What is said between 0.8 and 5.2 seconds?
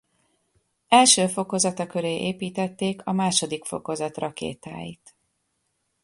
Első fokozata köré építették a második fokozat rakétáit.